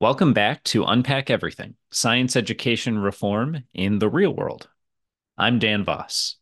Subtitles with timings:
[0.00, 4.66] Welcome back to Unpack Everything Science Education Reform in the Real World.
[5.36, 6.36] I'm Dan Voss.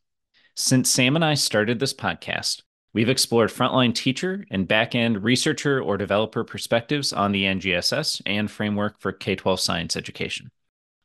[0.55, 2.63] Since Sam and I started this podcast,
[2.93, 8.49] we've explored frontline teacher and back end researcher or developer perspectives on the NGSS and
[8.49, 10.53] framework for K 12 science education.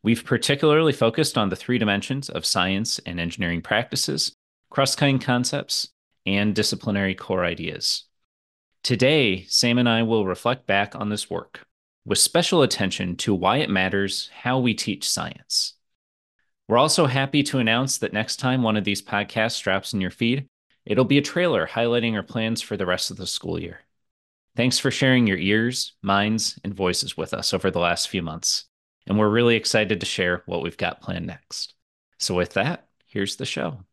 [0.04, 4.36] We've particularly focused on the three dimensions of science and engineering practices,
[4.70, 5.88] cross cutting concepts,
[6.28, 8.04] and disciplinary core ideas.
[8.84, 11.66] Today, Sam and I will reflect back on this work
[12.06, 15.74] with special attention to why it matters how we teach science.
[16.68, 20.12] We're also happy to announce that next time one of these podcasts drops in your
[20.12, 20.48] feed,
[20.86, 23.82] it'll be a trailer highlighting our plans for the rest of the school year.
[24.56, 28.66] Thanks for sharing your ears, minds, and voices with us over the last few months.
[29.08, 31.74] And we're really excited to share what we've got planned next.
[32.20, 33.84] So, with that, here's the show.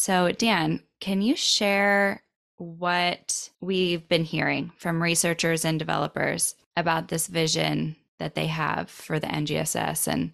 [0.00, 2.22] So, Dan, can you share
[2.56, 9.20] what we've been hearing from researchers and developers about this vision that they have for
[9.20, 10.32] the NGSS and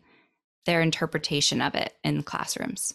[0.67, 2.95] their interpretation of it in classrooms?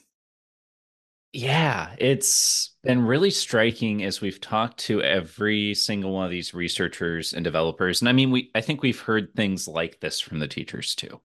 [1.33, 7.33] Yeah, it's been really striking as we've talked to every single one of these researchers
[7.33, 8.01] and developers.
[8.01, 11.19] And I mean, we I think we've heard things like this from the teachers too.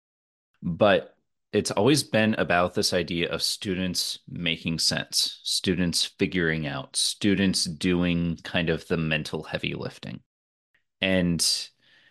[0.61, 1.16] But
[1.57, 8.39] it's always been about this idea of students making sense, students figuring out, students doing
[8.45, 10.21] kind of the mental heavy lifting.
[11.01, 11.43] And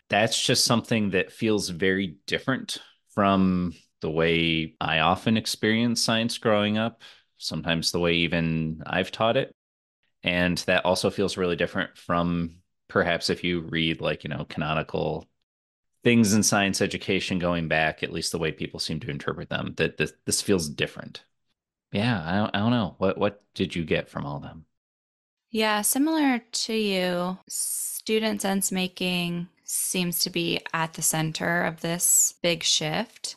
[0.10, 2.80] that's just something that feels very different
[3.14, 7.04] from the way I often experience science growing up,
[7.38, 9.54] sometimes the way even I've taught it.
[10.24, 12.56] And that also feels really different from
[12.88, 15.28] perhaps if you read like, you know, canonical
[16.06, 19.74] things in science education going back, at least the way people seem to interpret them,
[19.78, 21.24] that this, this feels different.
[21.92, 22.96] Yeah, I don't, I don't know.
[23.00, 24.66] What what did you get from all them?
[25.50, 32.36] Yeah, similar to you, student sense making seems to be at the center of this
[32.42, 33.36] big shift.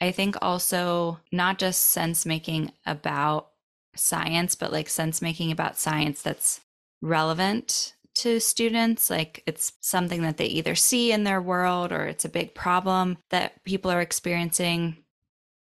[0.00, 3.50] I think also not just sense making about
[3.94, 6.60] science, but like sense making about science that's
[7.02, 9.10] relevant to students.
[9.10, 13.18] Like it's something that they either see in their world or it's a big problem
[13.30, 14.98] that people are experiencing,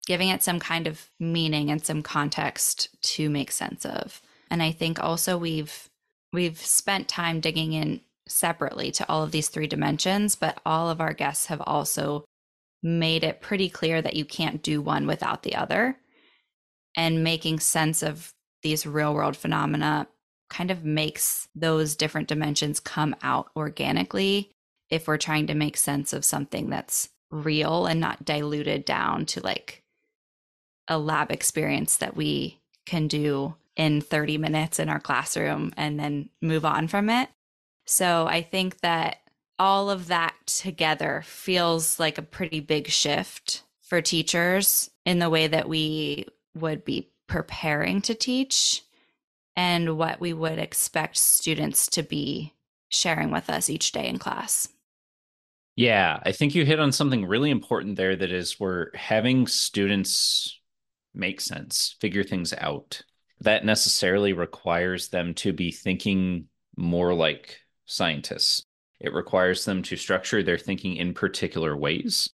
[0.06, 4.22] giving it some kind of meaning and some context to make sense of.
[4.52, 5.90] And I think also we've
[6.34, 11.02] we've spent time digging in separately to all of these three dimensions, but all of
[11.02, 12.26] our guests have also
[12.84, 15.98] made it pretty clear that you can't do one without the other.
[16.96, 20.08] And making sense of these real world phenomena
[20.50, 24.50] kind of makes those different dimensions come out organically
[24.90, 29.40] if we're trying to make sense of something that's real and not diluted down to
[29.42, 29.84] like
[30.88, 36.30] a lab experience that we can do in 30 minutes in our classroom and then
[36.42, 37.30] move on from it.
[37.86, 39.18] So I think that
[39.60, 45.48] all of that together feels like a pretty big shift for teachers in the way
[45.48, 48.84] that we would be preparing to teach
[49.60, 52.54] and what we would expect students to be
[52.88, 54.70] sharing with us each day in class.
[55.76, 60.58] Yeah, I think you hit on something really important there that is we're having students
[61.14, 63.02] make sense, figure things out.
[63.42, 66.46] That necessarily requires them to be thinking
[66.78, 68.64] more like scientists.
[69.02, 72.30] It requires them to structure their thinking in particular ways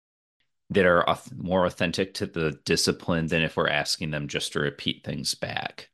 [0.69, 5.03] that are more authentic to the discipline than if we're asking them just to repeat
[5.03, 5.89] things back.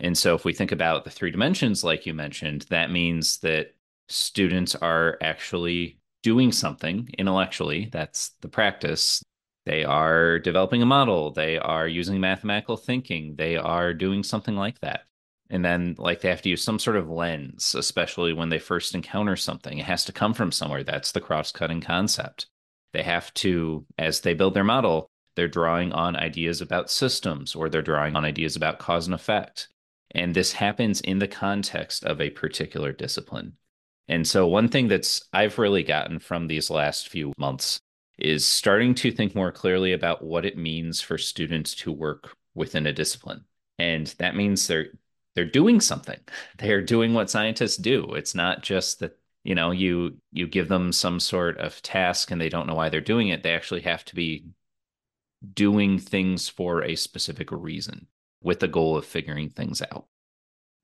[0.00, 3.74] And so if we think about the three dimensions, like you mentioned, that means that
[4.08, 7.88] students are actually doing something intellectually.
[7.92, 9.22] That's the practice.
[9.66, 11.32] They are developing a model.
[11.32, 13.34] They are using mathematical thinking.
[13.36, 15.02] They are doing something like that.
[15.50, 18.94] And then, like, they have to use some sort of lens, especially when they first
[18.94, 19.78] encounter something.
[19.78, 20.84] It has to come from somewhere.
[20.84, 22.46] That's the cross cutting concept.
[22.92, 27.68] They have to, as they build their model, they're drawing on ideas about systems or
[27.68, 29.68] they're drawing on ideas about cause and effect.
[30.12, 33.54] And this happens in the context of a particular discipline.
[34.08, 37.78] And so, one thing that's I've really gotten from these last few months
[38.18, 42.86] is starting to think more clearly about what it means for students to work within
[42.86, 43.44] a discipline.
[43.78, 44.88] And that means they're
[45.34, 46.18] they're doing something.
[46.58, 48.14] They're doing what scientists do.
[48.14, 52.40] It's not just that, you know, you you give them some sort of task and
[52.40, 53.42] they don't know why they're doing it.
[53.42, 54.46] They actually have to be
[55.54, 58.08] doing things for a specific reason
[58.42, 60.06] with the goal of figuring things out.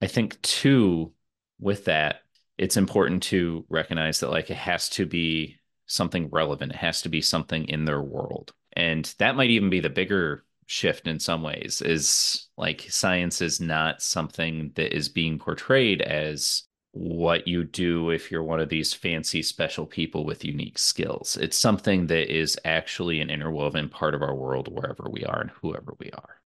[0.02, 1.12] I think, too,
[1.58, 2.22] with that,
[2.58, 7.08] it's important to recognize that like it has to be something relevant, it has to
[7.08, 8.52] be something in their world.
[8.74, 13.60] And that might even be the bigger shift in some ways is like science is
[13.60, 18.94] not something that is being portrayed as what you do if you're one of these
[18.94, 21.36] fancy special people with unique skills.
[21.36, 25.50] It's something that is actually an interwoven part of our world wherever we are and
[25.50, 26.40] whoever we are.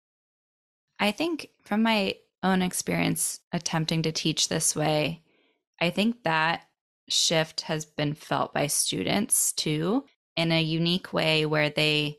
[0.98, 5.22] I think from my own experience attempting to teach this way,
[5.80, 6.62] I think that
[7.08, 10.04] shift has been felt by students too
[10.36, 12.18] in a unique way where they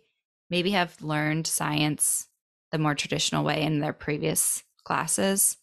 [0.50, 2.28] maybe have learned science
[2.72, 5.58] the more traditional way in their previous classes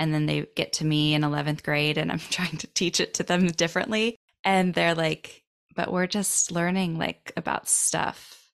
[0.00, 3.14] and then they get to me in 11th grade and i'm trying to teach it
[3.14, 5.44] to them differently and they're like
[5.78, 8.50] but we're just learning like about stuff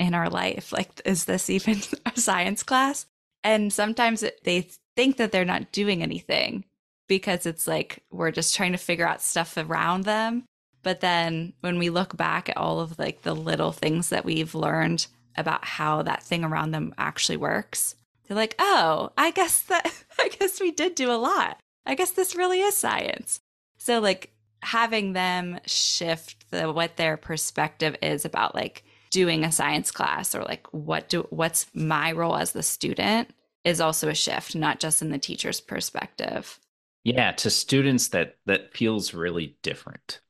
[0.00, 0.72] in our life.
[0.72, 3.06] Like is this even a science class
[3.44, 6.64] and sometimes it, they think that they're not doing anything
[7.06, 10.44] because it's like we're just trying to figure out stuff around them
[10.82, 14.54] but then when we look back at all of like the little things that we've
[14.54, 15.06] learned
[15.36, 17.94] about how that thing around them actually works
[18.26, 21.60] they're like, oh, I guess that, I guess we did do a lot.
[21.86, 23.40] I guess this really is science.
[23.76, 24.30] So, like,
[24.62, 28.82] having them shift the what their perspective is about like
[29.14, 33.28] doing a science class or like what do what's my role as the student
[33.64, 36.58] is also a shift not just in the teacher's perspective
[37.04, 40.20] yeah to students that that feels really different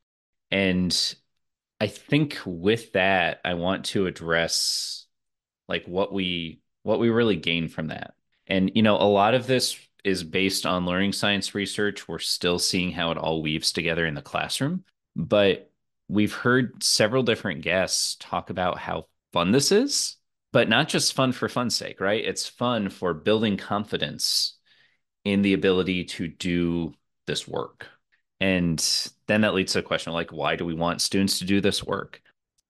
[0.50, 1.14] and
[1.80, 5.06] i think with that i want to address
[5.68, 8.14] like what we what we really gain from that.
[8.46, 12.06] And, you know, a lot of this is based on learning science research.
[12.06, 14.84] We're still seeing how it all weaves together in the classroom.
[15.16, 15.72] But
[16.08, 20.16] we've heard several different guests talk about how fun this is,
[20.52, 22.24] but not just fun for fun's sake, right?
[22.24, 24.58] It's fun for building confidence
[25.24, 26.94] in the ability to do
[27.26, 27.88] this work.
[28.40, 28.84] And
[29.26, 31.82] then that leads to a question like, why do we want students to do this
[31.82, 32.20] work?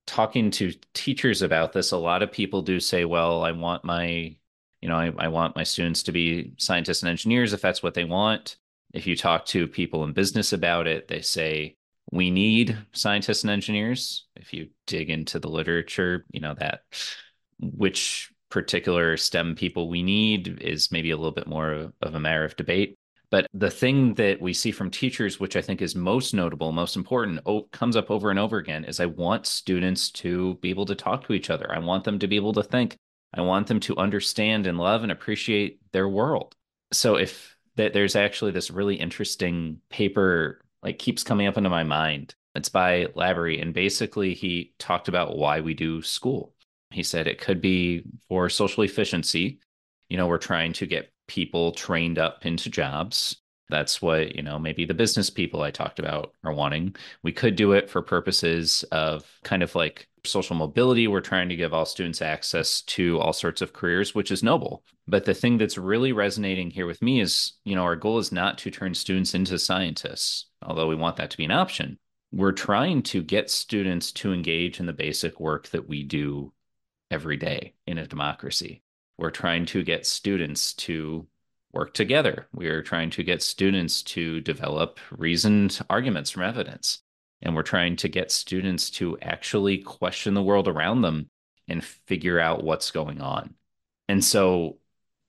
[0.07, 4.37] talking to teachers about this, a lot of people do say, well, I want my,
[4.81, 7.95] you know, I, I want my students to be scientists and engineers if that's what
[7.95, 8.57] they want.
[8.93, 11.77] If you talk to people in business about it, they say,
[12.13, 14.27] we need scientists and engineers.
[14.37, 16.83] If you dig into the literature, you know, that
[17.61, 22.45] which particular STEM people we need is maybe a little bit more of a matter
[22.45, 22.97] of debate.
[23.31, 26.95] But the thing that we see from teachers, which I think is most notable, most
[26.95, 27.41] important,
[27.73, 31.27] comes up over and over again is I want students to be able to talk
[31.27, 31.73] to each other.
[31.73, 32.97] I want them to be able to think.
[33.33, 36.55] I want them to understand and love and appreciate their world.
[36.93, 41.83] So if that there's actually this really interesting paper like keeps coming up into my
[41.83, 42.35] mind.
[42.55, 46.55] It's by Labaree and basically he talked about why we do school.
[46.91, 49.59] He said it could be for social efficiency.
[50.09, 53.37] You know, we're trying to get people trained up into jobs.
[53.71, 56.95] That's what, you know, maybe the business people I talked about are wanting.
[57.23, 61.09] We could do it for purposes of kind of like social mobility.
[61.09, 64.85] We're trying to give all students access to all sorts of careers, which is noble.
[65.09, 68.33] But the thing that's really resonating here with me is, you know, our goal is
[68.33, 71.99] not to turn students into scientists, although we want that to be an option.
[72.33, 76.53] We're trying to get students to engage in the basic work that we do
[77.11, 78.83] every day in a democracy.
[79.19, 81.27] We're trying to get students to
[81.73, 82.49] work together.
[82.53, 87.03] We are trying to get students to develop reasoned arguments from evidence.
[87.43, 91.29] And we're trying to get students to actually question the world around them
[91.69, 93.55] and figure out what's going on.
[94.09, 94.79] And so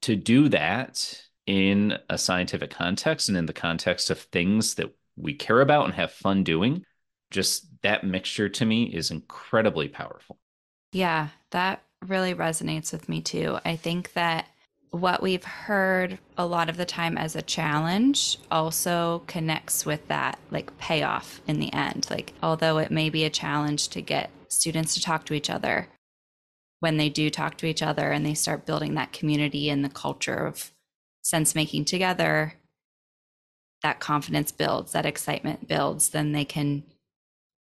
[0.03, 5.33] to do that in a scientific context and in the context of things that we
[5.33, 6.83] care about and have fun doing,
[7.31, 10.37] just that mixture to me is incredibly powerful.
[10.91, 13.57] Yeah, that really resonates with me too.
[13.65, 14.47] I think that
[14.91, 20.39] what we've heard a lot of the time as a challenge also connects with that
[20.51, 22.07] like payoff in the end.
[22.09, 25.89] Like, although it may be a challenge to get students to talk to each other,
[26.79, 29.89] when they do talk to each other and they start building that community and the
[29.89, 30.71] culture of
[31.23, 32.53] sense making together,
[33.85, 36.81] that confidence builds, that excitement builds, then they can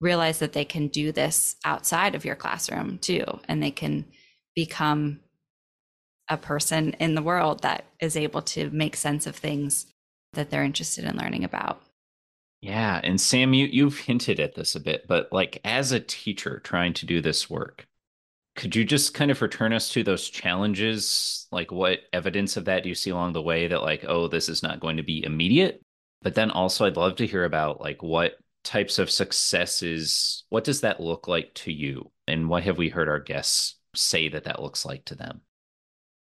[0.00, 3.25] realize that they can do this outside of your classroom too.
[3.47, 4.07] And they can
[4.54, 5.21] become
[6.31, 9.85] a person in the world that is able to make sense of things
[10.33, 11.83] that they're interested in learning about.
[12.62, 16.61] Yeah, and Sam, you you've hinted at this a bit, but like as a teacher
[16.61, 17.87] trying to do this work,
[18.57, 21.47] could you just kind of return us to those challenges?
[21.52, 24.49] Like what evidence of that do you see along the way that like, oh, this
[24.49, 25.83] is not going to be immediate?
[26.25, 28.33] But then also I'd love to hear about like what
[28.64, 32.11] types of successes, what does that look like to you?
[32.26, 35.43] And what have we heard our guests say that that looks like to them?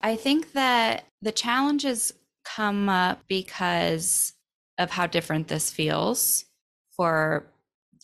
[0.02, 4.34] I think that the challenges come up because
[4.80, 6.46] of how different this feels
[6.96, 7.46] for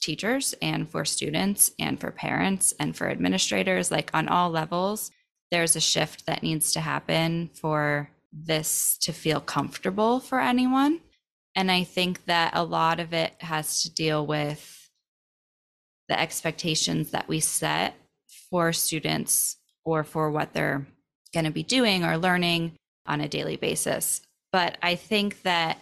[0.01, 5.09] teachers and for students and for parents and for administrators, like on all levels,
[5.51, 10.99] there's a shift that needs to happen for this to feel comfortable for anyone.
[11.57, 14.91] And I think that a lot of it has to deal with
[16.07, 17.95] the expectations that we set
[18.51, 20.85] for students or for what they're
[21.33, 22.73] going to be doing or learning
[23.07, 24.21] on a daily basis.
[24.51, 25.79] But I think that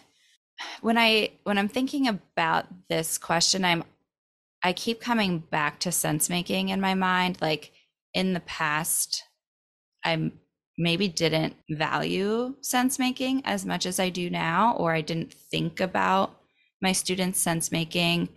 [0.80, 3.84] when I when I'm thinking about this question, I'm
[4.62, 7.36] I keep coming back to sense making in my mind.
[7.42, 7.72] Like
[8.14, 9.24] in the past,
[10.02, 10.32] I
[10.78, 15.80] maybe didn't value sense making as much as I do now, or I didn't think
[15.80, 16.38] about
[16.82, 18.28] my students' sense making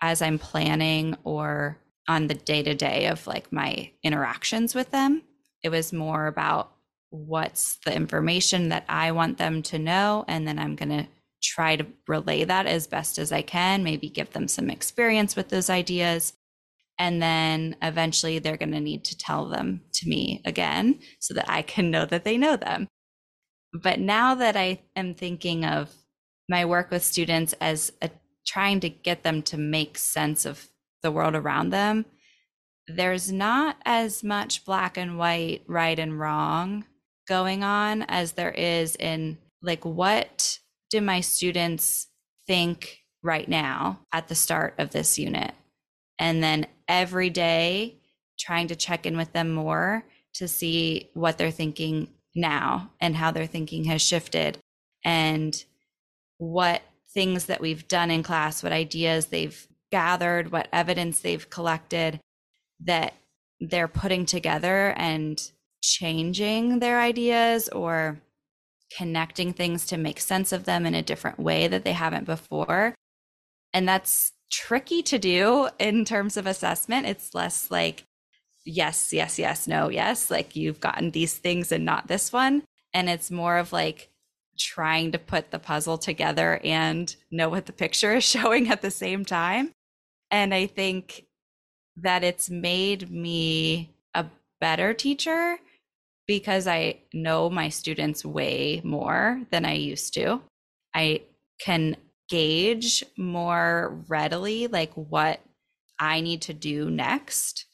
[0.00, 5.22] as I'm planning or on the day to day of like my interactions with them.
[5.62, 6.72] It was more about
[7.10, 11.06] what's the information that I want them to know, and then I'm going to
[11.42, 15.50] try to relay that as best as I can, maybe give them some experience with
[15.50, 16.32] those ideas.
[16.98, 21.48] And then eventually they're going to need to tell them to me again so that
[21.48, 22.88] I can know that they know them.
[23.72, 25.92] But now that I am thinking of
[26.48, 28.10] my work with students as a,
[28.46, 30.68] trying to get them to make sense of
[31.02, 32.06] the world around them,
[32.86, 36.84] there's not as much black and white, right and wrong
[37.28, 40.58] going on as there is in like what
[40.90, 42.06] do my students
[42.46, 45.52] think right now at the start of this unit?
[46.18, 48.00] And then every day,
[48.38, 50.04] trying to check in with them more
[50.34, 54.58] to see what they're thinking now and how their thinking has shifted
[55.04, 55.64] and
[56.38, 62.20] what things that we've done in class, what ideas they've gathered, what evidence they've collected
[62.80, 63.14] that
[63.60, 65.50] they're putting together and
[65.82, 68.20] changing their ideas or
[68.96, 72.94] connecting things to make sense of them in a different way that they haven't before.
[73.72, 77.06] And that's tricky to do in terms of assessment.
[77.06, 78.04] It's less like,
[78.68, 82.62] yes, yes, yes, no, yes, like you've gotten these things and not this one.
[82.92, 84.10] And it's more of like
[84.58, 88.90] trying to put the puzzle together and know what the picture is showing at the
[88.90, 89.72] same time.
[90.30, 91.24] And I think
[91.96, 94.26] that it's made me a
[94.60, 95.56] better teacher
[96.26, 100.42] because I know my students way more than I used to.
[100.94, 101.22] I
[101.58, 101.96] can
[102.28, 105.40] gauge more readily like what
[105.98, 107.64] I need to do next.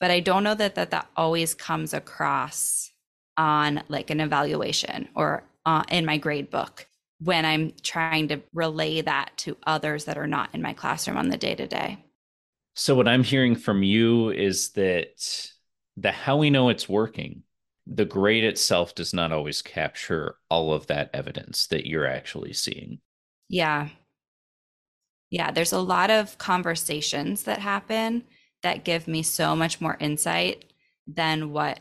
[0.00, 2.90] But I don't know that that, that always comes across
[3.36, 6.86] on like an evaluation or uh, in my grade book
[7.20, 11.28] when I'm trying to relay that to others that are not in my classroom on
[11.28, 11.98] the day to day.
[12.74, 15.50] So, what I'm hearing from you is that
[15.96, 17.42] the how we know it's working
[17.92, 23.00] the grade itself does not always capture all of that evidence that you're actually seeing.
[23.48, 23.88] Yeah.
[25.30, 28.24] Yeah, there's a lot of conversations that happen
[28.62, 30.64] that give me so much more insight
[31.06, 31.80] than what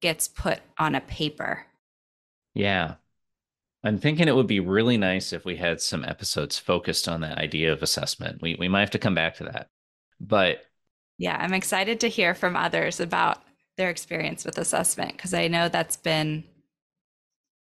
[0.00, 1.66] gets put on a paper.
[2.54, 2.94] Yeah.
[3.84, 7.38] I'm thinking it would be really nice if we had some episodes focused on that
[7.38, 8.40] idea of assessment.
[8.40, 9.68] We we might have to come back to that.
[10.20, 10.64] But
[11.18, 13.42] yeah, I'm excited to hear from others about
[13.76, 16.44] their experience with assessment because I know that's been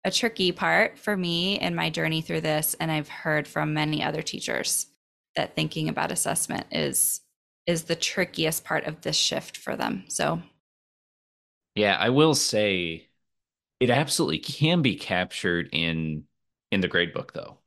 [0.04, 4.02] a tricky part for me in my journey through this and I've heard from many
[4.04, 4.88] other teachers
[5.36, 7.22] that thinking about assessment is
[7.66, 10.06] is the trickiest part of this shift for them.
[10.10, 10.42] So
[11.76, 13.08] yeah, I will say
[13.80, 16.26] it absolutely can be captured in
[16.72, 17.60] in the grade book though.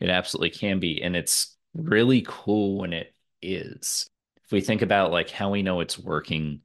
[0.00, 4.08] It absolutely can be and it's really cool when it is.
[4.44, 6.62] If we think about like how we know it's working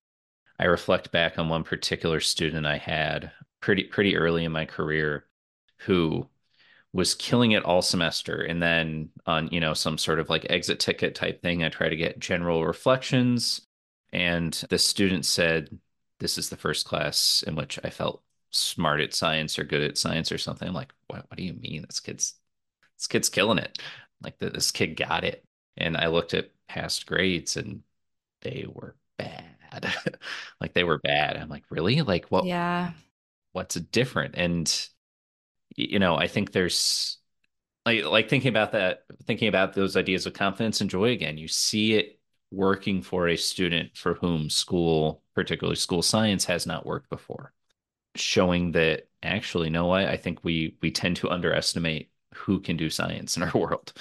[0.59, 3.31] I reflect back on one particular student I had
[3.61, 5.27] pretty pretty early in my career
[5.79, 6.29] who
[6.93, 10.79] was killing it all semester and then on you know some sort of like exit
[10.79, 13.61] ticket type thing I try to get general reflections
[14.13, 15.69] and the student said
[16.19, 19.97] this is the first class in which I felt smart at science or good at
[19.97, 22.35] science or something I'm like what what do you mean this kid's
[22.97, 23.77] this kid's killing it
[24.23, 25.43] like the, this kid got it
[25.75, 27.81] and I looked at past grades and
[28.41, 29.93] they were bad bad.
[30.61, 31.37] like they were bad.
[31.37, 32.01] I'm like, really?
[32.01, 32.45] Like what?
[32.45, 32.91] Yeah.
[33.53, 34.35] What's different?
[34.35, 34.89] And
[35.77, 37.17] you know, I think there's
[37.85, 41.37] like like thinking about that, thinking about those ideas of confidence and joy again.
[41.37, 42.19] You see it
[42.51, 47.53] working for a student for whom school, particularly school science, has not worked before,
[48.15, 52.89] showing that actually, no, I, I think we we tend to underestimate who can do
[52.89, 53.93] science in our world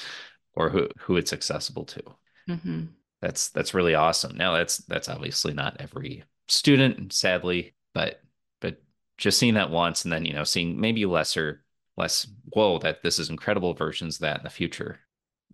[0.54, 2.02] or who who it's accessible to.
[2.48, 2.84] Mm-hmm
[3.20, 4.36] that's that's really awesome.
[4.36, 8.22] Now that's that's obviously not every student, sadly, but
[8.60, 8.82] but
[9.18, 11.64] just seeing that once and then you know seeing maybe lesser
[11.96, 15.00] less whoa that this is incredible versions that in the future,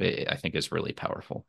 [0.01, 1.47] I think is really powerful.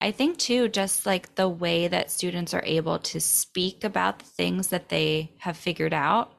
[0.00, 4.24] I think too, just like the way that students are able to speak about the
[4.26, 6.32] things that they have figured out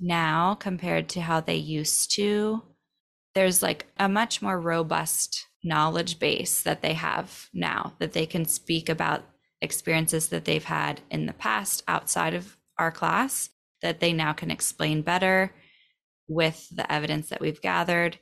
[0.00, 2.62] now compared to how they used to,
[3.34, 8.44] there's like a much more robust knowledge base that they have now that they can
[8.44, 9.24] speak about
[9.60, 13.50] experiences that they've had in the past outside of our class
[13.82, 15.52] that they now can explain better
[16.28, 18.18] with the evidence that we've gathered.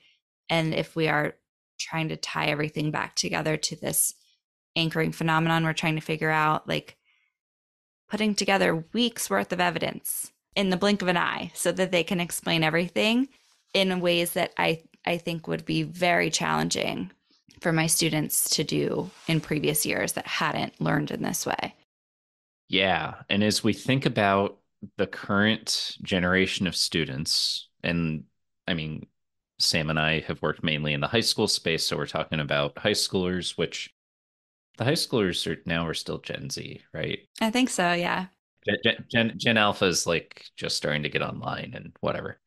[0.49, 1.35] And if we are
[1.78, 4.14] trying to tie everything back together to this
[4.76, 6.97] anchoring phenomenon we're trying to figure out like
[8.09, 12.04] putting together weeks worth of evidence in the blink of an eye so that they
[12.04, 13.28] can explain everything
[13.75, 17.11] in ways that I I think would be very challenging
[17.61, 21.75] for my students to do in previous years that hadn't learned in this way.
[22.68, 24.59] Yeah, and as we think about
[24.97, 28.24] the current generation of students and
[28.66, 29.06] I mean
[29.58, 32.78] Sam and I have worked mainly in the high school space so we're talking about
[32.78, 33.92] high schoolers which
[34.78, 37.20] the high schoolers are now are still Gen Z, right?
[37.40, 38.26] I think so, yeah.
[38.84, 42.40] Gen, Gen, Gen Alpha is like just starting to get online and whatever.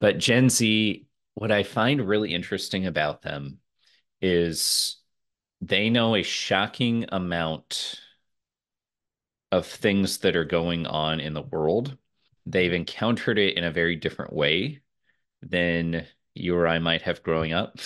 [0.00, 3.58] But Gen Z, what I find really interesting about them
[4.20, 4.96] is
[5.60, 8.00] they know a shocking amount
[9.50, 11.96] of things that are going on in the world.
[12.50, 14.80] They've encountered it in a very different way
[15.42, 17.78] than you or I might have growing up.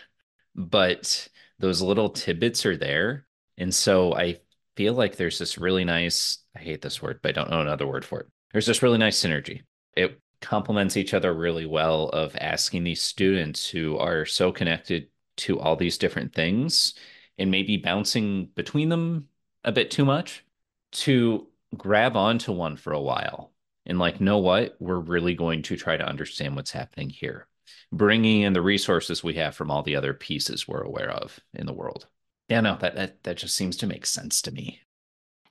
[0.54, 1.28] but
[1.58, 3.26] those little tidbits are there
[3.58, 4.40] and so I
[4.76, 7.86] feel like there's this really nice, I hate this word, but I don't know another
[7.86, 8.26] word for it.
[8.52, 9.62] There's this really nice synergy.
[9.96, 15.58] It complements each other really well of asking these students who are so connected to
[15.60, 16.94] all these different things
[17.38, 19.28] and maybe bouncing between them
[19.64, 20.44] a bit too much
[20.92, 23.53] to grab onto one for a while
[23.86, 27.46] and like know what we're really going to try to understand what's happening here
[27.92, 31.66] bringing in the resources we have from all the other pieces we're aware of in
[31.66, 32.06] the world
[32.48, 34.80] yeah, no, that, that that just seems to make sense to me.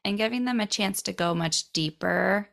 [0.06, 2.50] And giving them a chance to go much deeper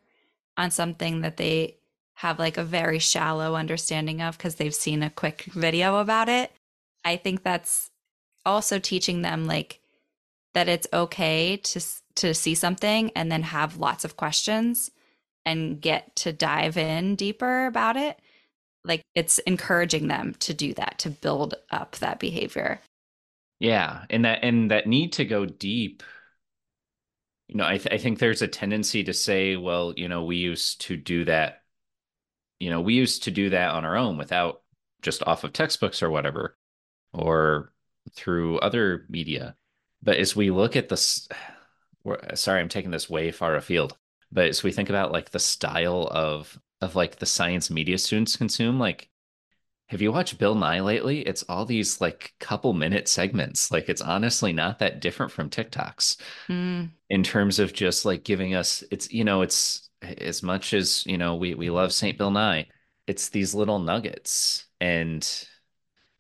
[0.57, 1.77] on something that they
[2.15, 6.53] have like a very shallow understanding of because they've seen a quick video about it.
[7.05, 7.91] I think that's
[8.47, 9.81] also teaching them like
[10.55, 11.81] that it's okay to
[12.17, 14.91] to see something and then have lots of questions
[15.45, 18.19] and get to dive in deeper about it.
[18.85, 22.81] Like it's encouraging them to do that to build up that behavior.
[23.59, 26.03] Yeah, and that and that need to go deep.
[27.49, 30.37] You know, I th- I think there's a tendency to say, well, you know, we
[30.37, 31.63] used to do that.
[32.59, 34.63] You know, we used to do that on our own without
[35.03, 36.57] just off of textbooks or whatever,
[37.13, 37.73] or
[38.15, 39.57] through other media.
[40.03, 41.29] But as we look at this,
[42.35, 43.97] sorry, I'm taking this way far afield.
[44.33, 48.37] But as we think about like the style of of like the science media students
[48.37, 49.11] consume, like
[49.91, 51.23] have you watched Bill Nye lately?
[51.23, 53.73] It's all these like couple minute segments.
[53.73, 56.17] Like it's honestly not that different from TikToks
[56.49, 56.89] mm.
[57.09, 61.19] in terms of just like giving us it's you know, it's as much as, you
[61.19, 62.17] know, we we love St.
[62.17, 62.69] Bill Nye,
[63.09, 65.29] it's these little nuggets and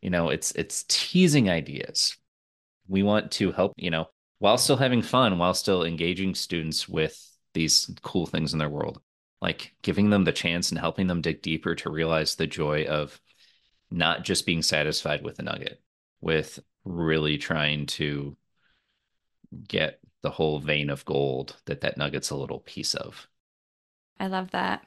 [0.02, 2.16] you know, it's it's teasing ideas.
[2.88, 4.06] We want to help, you know,
[4.40, 7.16] while still having fun, while still engaging students with
[7.52, 9.00] these cool things in their world.
[9.40, 13.20] Like giving them the chance and helping them dig deeper to realize the joy of
[13.90, 15.80] not just being satisfied with a nugget,
[16.20, 18.36] with really trying to
[19.66, 23.26] get the whole vein of gold that that nugget's a little piece of.
[24.18, 24.84] I love that.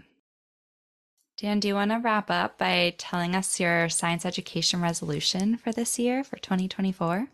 [1.38, 5.72] Dan, do you want to wrap up by telling us your science education resolution for
[5.72, 7.28] this year for 2024?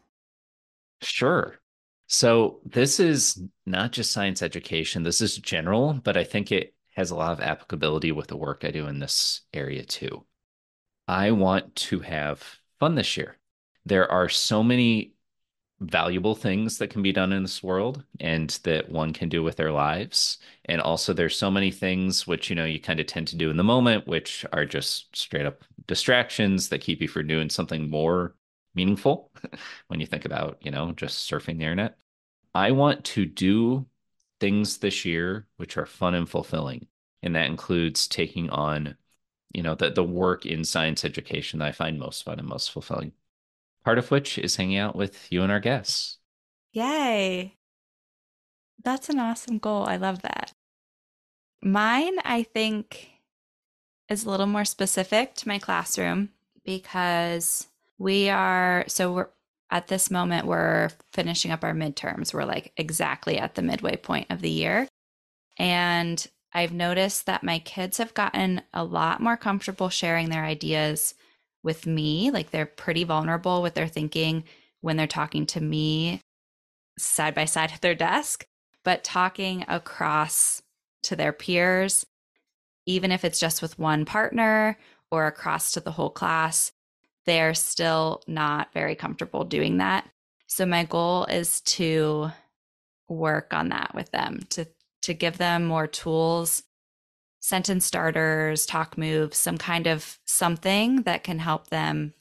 [1.01, 1.58] Sure.
[2.11, 7.11] So, this is not just science education, this is general, but I think it has
[7.11, 10.25] a lot of applicability with the work I do in this area too.
[11.07, 12.43] I want to have
[12.79, 13.37] fun this year.
[13.85, 15.13] There are so many
[15.81, 19.55] valuable things that can be done in this world and that one can do with
[19.55, 20.39] their lives.
[20.65, 23.51] And also there's so many things which, you know, you kind of tend to do
[23.51, 27.87] in the moment, which are just straight up distractions that keep you from doing something
[27.87, 28.35] more
[28.79, 29.31] meaningful
[29.87, 31.97] when you think about, you know, just surfing the internet.
[32.55, 33.85] I want to do
[34.39, 36.87] things this year which are fun and fulfilling.
[37.21, 38.95] And that includes taking on
[39.53, 42.71] you know the the work in science education that I find most fun and most
[42.71, 43.13] fulfilling.
[43.83, 46.17] Part of which is hanging out with you and our guests.
[46.73, 47.55] Yay.
[48.83, 49.85] That's an awesome goal.
[49.87, 50.53] I love that.
[51.61, 53.11] Mine, I think,
[54.09, 56.29] is a little more specific to my classroom
[56.65, 57.68] because
[57.99, 59.29] we are so we're
[59.71, 62.33] at this moment we're finishing up our midterms.
[62.33, 64.87] We're like exactly at the midway point of the year.
[65.59, 71.13] And I've noticed that my kids have gotten a lot more comfortable sharing their ideas
[71.61, 72.31] with me.
[72.31, 74.45] Like they're pretty vulnerable with their thinking
[74.81, 76.21] when they're talking to me
[76.97, 78.47] side by side at their desk,
[78.83, 80.63] but talking across
[81.03, 82.05] to their peers,
[82.85, 84.77] even if it's just with one partner
[85.11, 86.71] or across to the whole class,
[87.29, 90.09] they're still not very comfortable doing that.
[90.47, 92.31] So my goal is to
[93.07, 94.65] work on that with them to
[95.03, 96.63] to give them more tools
[97.39, 102.13] sentence starters talk moves some kind of something that can help them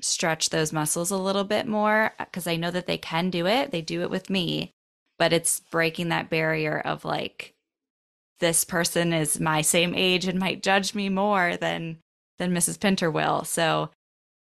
[0.00, 3.72] stretch those muscles a little bit more because I know that they can do it.
[3.72, 4.72] They do it with me,
[5.18, 7.54] but it's breaking that barrier of like
[8.38, 11.98] this person is my same age and might judge me more than
[12.38, 12.80] than Mrs.
[12.80, 13.44] Pinter will.
[13.44, 13.90] So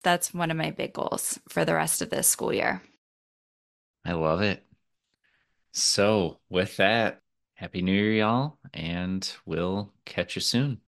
[0.03, 2.81] that's one of my big goals for the rest of this school year.
[4.05, 4.63] I love it.
[5.71, 7.21] So, with that,
[7.55, 10.81] Happy New Year, y'all, and we'll catch you soon.